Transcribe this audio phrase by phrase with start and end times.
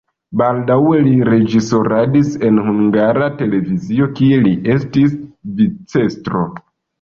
[0.41, 5.15] Baldaŭe li reĝisoradis en Hungara Televizio, kie li estis
[5.61, 6.45] vicestro.